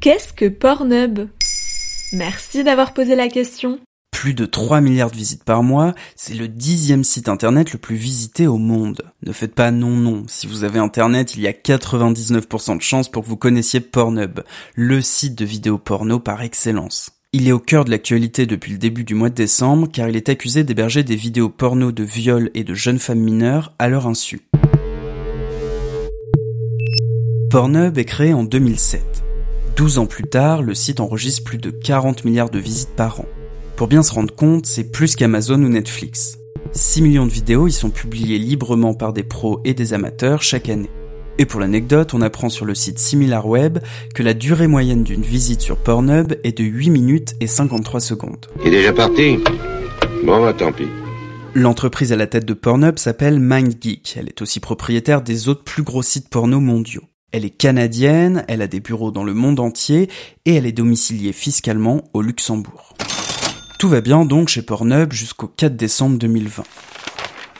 Qu'est-ce 0.00 0.32
que 0.32 0.48
Pornhub? 0.48 1.28
Merci 2.12 2.62
d'avoir 2.62 2.94
posé 2.94 3.16
la 3.16 3.26
question. 3.26 3.80
Plus 4.12 4.32
de 4.32 4.46
3 4.46 4.80
milliards 4.80 5.10
de 5.10 5.16
visites 5.16 5.42
par 5.42 5.64
mois, 5.64 5.92
c'est 6.14 6.34
le 6.34 6.46
dixième 6.46 7.02
site 7.02 7.28
internet 7.28 7.72
le 7.72 7.80
plus 7.80 7.96
visité 7.96 8.46
au 8.46 8.58
monde. 8.58 9.02
Ne 9.26 9.32
faites 9.32 9.56
pas 9.56 9.72
non 9.72 9.90
non, 9.90 10.22
si 10.28 10.46
vous 10.46 10.62
avez 10.62 10.78
internet, 10.78 11.34
il 11.34 11.40
y 11.40 11.48
a 11.48 11.52
99% 11.52 12.76
de 12.76 12.82
chances 12.82 13.08
pour 13.08 13.24
que 13.24 13.28
vous 13.28 13.36
connaissiez 13.36 13.80
Pornhub, 13.80 14.38
le 14.76 15.00
site 15.00 15.34
de 15.34 15.44
vidéos 15.44 15.78
porno 15.78 16.20
par 16.20 16.42
excellence. 16.42 17.10
Il 17.32 17.48
est 17.48 17.52
au 17.52 17.58
cœur 17.58 17.84
de 17.84 17.90
l'actualité 17.90 18.46
depuis 18.46 18.70
le 18.70 18.78
début 18.78 19.02
du 19.02 19.14
mois 19.14 19.30
de 19.30 19.34
décembre 19.34 19.88
car 19.92 20.08
il 20.08 20.14
est 20.14 20.28
accusé 20.28 20.62
d'héberger 20.62 21.02
des 21.02 21.16
vidéos 21.16 21.48
porno 21.48 21.90
de 21.90 22.04
viols 22.04 22.52
et 22.54 22.62
de 22.62 22.74
jeunes 22.74 23.00
femmes 23.00 23.18
mineures 23.18 23.74
à 23.80 23.88
leur 23.88 24.06
insu. 24.06 24.42
Pornhub 27.50 27.98
est 27.98 28.04
créé 28.04 28.32
en 28.32 28.44
2007. 28.44 29.24
12 29.78 29.98
ans 29.98 30.06
plus 30.06 30.24
tard, 30.24 30.62
le 30.62 30.74
site 30.74 30.98
enregistre 30.98 31.44
plus 31.44 31.58
de 31.58 31.70
40 31.70 32.24
milliards 32.24 32.50
de 32.50 32.58
visites 32.58 32.96
par 32.96 33.20
an. 33.20 33.26
Pour 33.76 33.86
bien 33.86 34.02
se 34.02 34.12
rendre 34.12 34.34
compte, 34.34 34.66
c'est 34.66 34.90
plus 34.90 35.14
qu'Amazon 35.14 35.62
ou 35.62 35.68
Netflix. 35.68 36.40
6 36.72 37.00
millions 37.00 37.26
de 37.26 37.30
vidéos 37.30 37.68
y 37.68 37.72
sont 37.72 37.90
publiées 37.90 38.40
librement 38.40 38.94
par 38.94 39.12
des 39.12 39.22
pros 39.22 39.60
et 39.64 39.74
des 39.74 39.94
amateurs 39.94 40.42
chaque 40.42 40.68
année. 40.68 40.90
Et 41.38 41.46
pour 41.46 41.60
l'anecdote, 41.60 42.12
on 42.12 42.22
apprend 42.22 42.48
sur 42.48 42.64
le 42.64 42.74
site 42.74 42.98
SimilarWeb 42.98 43.78
que 44.16 44.24
la 44.24 44.34
durée 44.34 44.66
moyenne 44.66 45.04
d'une 45.04 45.22
visite 45.22 45.60
sur 45.60 45.76
Pornhub 45.76 46.34
est 46.42 46.58
de 46.58 46.64
8 46.64 46.90
minutes 46.90 47.34
et 47.38 47.46
53 47.46 48.00
secondes. 48.00 48.46
Il 48.64 48.74
est 48.74 48.78
déjà 48.78 48.92
parti 48.92 49.38
Bon 50.24 50.42
bah 50.42 50.54
tant 50.54 50.72
pis. 50.72 50.88
L'entreprise 51.54 52.12
à 52.12 52.16
la 52.16 52.26
tête 52.26 52.44
de 52.44 52.54
Pornhub 52.54 52.98
s'appelle 52.98 53.38
MindGeek. 53.38 54.16
Elle 54.18 54.26
est 54.26 54.42
aussi 54.42 54.58
propriétaire 54.58 55.22
des 55.22 55.48
autres 55.48 55.62
plus 55.62 55.84
gros 55.84 56.02
sites 56.02 56.28
porno 56.28 56.58
mondiaux. 56.58 57.07
Elle 57.30 57.44
est 57.44 57.50
canadienne, 57.50 58.44
elle 58.48 58.62
a 58.62 58.66
des 58.66 58.80
bureaux 58.80 59.10
dans 59.10 59.24
le 59.24 59.34
monde 59.34 59.60
entier 59.60 60.08
et 60.46 60.54
elle 60.54 60.64
est 60.64 60.72
domiciliée 60.72 61.34
fiscalement 61.34 62.04
au 62.14 62.22
Luxembourg. 62.22 62.94
Tout 63.78 63.88
va 63.88 64.00
bien 64.00 64.24
donc 64.24 64.48
chez 64.48 64.62
Pornhub 64.62 65.12
jusqu'au 65.12 65.46
4 65.46 65.76
décembre 65.76 66.18
2020. 66.18 66.64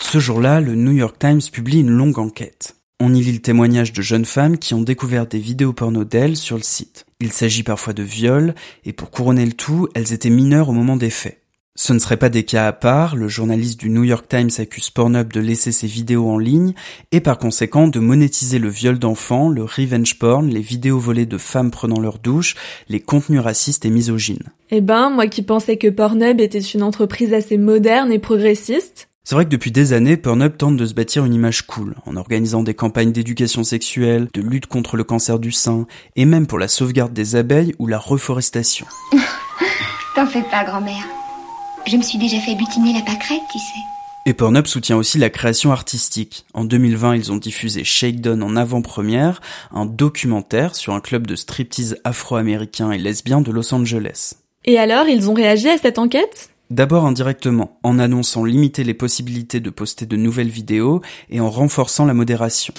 Ce 0.00 0.18
jour-là, 0.18 0.62
le 0.62 0.74
New 0.74 0.92
York 0.92 1.18
Times 1.18 1.42
publie 1.52 1.80
une 1.80 1.90
longue 1.90 2.18
enquête. 2.18 2.76
On 2.98 3.14
y 3.14 3.20
lit 3.20 3.32
le 3.32 3.40
témoignage 3.40 3.92
de 3.92 4.00
jeunes 4.00 4.24
femmes 4.24 4.58
qui 4.58 4.72
ont 4.72 4.80
découvert 4.80 5.26
des 5.26 5.38
vidéos 5.38 5.74
porno 5.74 6.04
d'elles 6.04 6.36
sur 6.36 6.56
le 6.56 6.62
site. 6.62 7.04
Il 7.20 7.30
s'agit 7.30 7.62
parfois 7.62 7.92
de 7.92 8.02
viols, 8.02 8.54
et 8.84 8.92
pour 8.92 9.10
couronner 9.10 9.44
le 9.44 9.52
tout, 9.52 9.88
elles 9.94 10.12
étaient 10.12 10.30
mineures 10.30 10.70
au 10.70 10.72
moment 10.72 10.96
des 10.96 11.10
faits. 11.10 11.42
Ce 11.80 11.92
ne 11.92 12.00
seraient 12.00 12.16
pas 12.16 12.28
des 12.28 12.42
cas 12.42 12.66
à 12.66 12.72
part, 12.72 13.14
le 13.14 13.28
journaliste 13.28 13.78
du 13.78 13.88
New 13.88 14.02
York 14.02 14.26
Times 14.28 14.50
accuse 14.58 14.90
Pornhub 14.90 15.32
de 15.32 15.38
laisser 15.38 15.70
ses 15.70 15.86
vidéos 15.86 16.28
en 16.28 16.36
ligne 16.36 16.74
et 17.12 17.20
par 17.20 17.38
conséquent 17.38 17.86
de 17.86 18.00
monétiser 18.00 18.58
le 18.58 18.68
viol 18.68 18.98
d'enfants, 18.98 19.48
le 19.48 19.62
revenge 19.62 20.18
porn, 20.18 20.48
les 20.48 20.60
vidéos 20.60 20.98
volées 20.98 21.24
de 21.24 21.38
femmes 21.38 21.70
prenant 21.70 22.00
leur 22.00 22.18
douche, 22.18 22.56
les 22.88 22.98
contenus 22.98 23.40
racistes 23.40 23.84
et 23.84 23.90
misogynes. 23.90 24.42
Eh 24.72 24.80
ben, 24.80 25.08
moi 25.10 25.28
qui 25.28 25.42
pensais 25.42 25.76
que 25.76 25.86
Pornhub 25.86 26.40
était 26.40 26.58
une 26.58 26.82
entreprise 26.82 27.32
assez 27.32 27.58
moderne 27.58 28.10
et 28.10 28.18
progressiste, 28.18 29.08
c'est 29.22 29.34
vrai 29.34 29.44
que 29.44 29.50
depuis 29.50 29.70
des 29.70 29.92
années, 29.92 30.16
Pornhub 30.16 30.56
tente 30.56 30.78
de 30.78 30.86
se 30.86 30.94
bâtir 30.94 31.26
une 31.26 31.34
image 31.34 31.62
cool, 31.66 31.94
en 32.06 32.16
organisant 32.16 32.62
des 32.62 32.74
campagnes 32.74 33.12
d'éducation 33.12 33.62
sexuelle, 33.62 34.26
de 34.32 34.40
lutte 34.40 34.66
contre 34.66 34.96
le 34.96 35.04
cancer 35.04 35.38
du 35.38 35.52
sein, 35.52 35.86
et 36.16 36.24
même 36.24 36.46
pour 36.46 36.58
la 36.58 36.66
sauvegarde 36.66 37.12
des 37.12 37.36
abeilles 37.36 37.74
ou 37.78 37.86
la 37.86 37.98
reforestation. 37.98 38.86
T'en 40.16 40.26
fais 40.26 40.42
pas, 40.50 40.64
grand-mère. 40.64 41.04
Je 41.86 41.96
me 41.96 42.02
suis 42.02 42.18
déjà 42.18 42.38
fait 42.40 42.54
butiner 42.54 42.92
la 42.92 43.00
pâquerette, 43.00 43.42
tu 43.50 43.58
sais. 43.58 43.80
Et 44.26 44.34
Pornhub 44.34 44.66
soutient 44.66 44.96
aussi 44.96 45.16
la 45.16 45.30
création 45.30 45.72
artistique. 45.72 46.44
En 46.52 46.64
2020, 46.64 47.16
ils 47.16 47.32
ont 47.32 47.36
diffusé 47.36 47.82
Shakedown 47.82 48.42
en 48.42 48.56
avant-première, 48.56 49.40
un 49.72 49.86
documentaire 49.86 50.74
sur 50.74 50.92
un 50.92 51.00
club 51.00 51.26
de 51.26 51.34
striptease 51.34 51.96
afro-américain 52.04 52.90
et 52.90 52.98
lesbien 52.98 53.40
de 53.40 53.50
Los 53.50 53.72
Angeles. 53.72 54.34
Et 54.66 54.78
alors, 54.78 55.06
ils 55.08 55.30
ont 55.30 55.34
réagi 55.34 55.68
à 55.68 55.78
cette 55.78 55.98
enquête? 55.98 56.50
D'abord 56.68 57.06
indirectement, 57.06 57.78
en 57.82 57.98
annonçant 57.98 58.44
limiter 58.44 58.84
les 58.84 58.92
possibilités 58.92 59.60
de 59.60 59.70
poster 59.70 60.04
de 60.04 60.16
nouvelles 60.16 60.50
vidéos 60.50 61.00
et 61.30 61.40
en 61.40 61.48
renforçant 61.48 62.04
la 62.04 62.12
modération. 62.12 62.74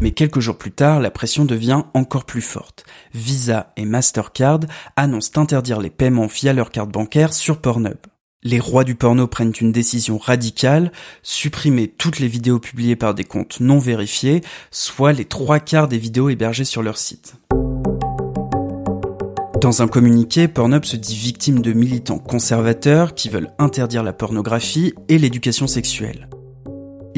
Mais 0.00 0.10
quelques 0.10 0.40
jours 0.40 0.58
plus 0.58 0.72
tard, 0.72 1.00
la 1.00 1.10
pression 1.10 1.44
devient 1.44 1.82
encore 1.94 2.26
plus 2.26 2.42
forte. 2.42 2.84
Visa 3.14 3.72
et 3.76 3.86
Mastercard 3.86 4.60
annoncent 4.96 5.40
interdire 5.40 5.80
les 5.80 5.90
paiements 5.90 6.26
via 6.26 6.52
leur 6.52 6.70
carte 6.70 6.90
bancaire 6.90 7.32
sur 7.32 7.60
Pornhub. 7.60 7.96
Les 8.42 8.60
rois 8.60 8.84
du 8.84 8.94
porno 8.94 9.26
prennent 9.26 9.54
une 9.60 9.72
décision 9.72 10.18
radicale, 10.18 10.92
supprimer 11.22 11.88
toutes 11.88 12.20
les 12.20 12.28
vidéos 12.28 12.60
publiées 12.60 12.94
par 12.94 13.14
des 13.14 13.24
comptes 13.24 13.58
non 13.60 13.78
vérifiés, 13.78 14.42
soit 14.70 15.12
les 15.12 15.24
trois 15.24 15.58
quarts 15.58 15.88
des 15.88 15.98
vidéos 15.98 16.28
hébergées 16.28 16.64
sur 16.64 16.82
leur 16.82 16.98
site. 16.98 17.34
Dans 19.60 19.82
un 19.82 19.88
communiqué, 19.88 20.46
Pornhub 20.46 20.84
se 20.84 20.96
dit 20.96 21.16
victime 21.16 21.60
de 21.60 21.72
militants 21.72 22.18
conservateurs 22.18 23.14
qui 23.14 23.30
veulent 23.30 23.50
interdire 23.58 24.02
la 24.02 24.12
pornographie 24.12 24.94
et 25.08 25.18
l'éducation 25.18 25.66
sexuelle. 25.66 26.28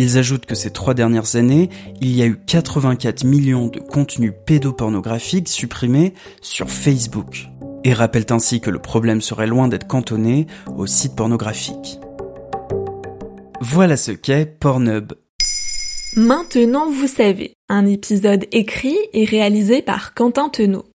Ils 0.00 0.16
ajoutent 0.16 0.46
que 0.46 0.54
ces 0.54 0.70
trois 0.70 0.94
dernières 0.94 1.34
années, 1.34 1.70
il 2.00 2.14
y 2.14 2.22
a 2.22 2.26
eu 2.26 2.38
84 2.46 3.24
millions 3.24 3.66
de 3.66 3.80
contenus 3.80 4.32
pédopornographiques 4.46 5.48
supprimés 5.48 6.14
sur 6.40 6.70
Facebook, 6.70 7.48
et 7.82 7.92
rappellent 7.92 8.30
ainsi 8.30 8.60
que 8.60 8.70
le 8.70 8.78
problème 8.78 9.20
serait 9.20 9.48
loin 9.48 9.66
d'être 9.66 9.88
cantonné 9.88 10.46
aux 10.76 10.86
sites 10.86 11.16
pornographiques. 11.16 11.98
Voilà 13.60 13.96
ce 13.96 14.12
qu'est 14.12 14.46
Pornhub 14.46 15.14
Maintenant 16.14 16.88
vous 16.88 17.08
savez, 17.08 17.54
un 17.68 17.84
épisode 17.84 18.46
écrit 18.52 18.96
et 19.12 19.24
réalisé 19.24 19.82
par 19.82 20.14
Quentin 20.14 20.48
Tenot. 20.48 20.87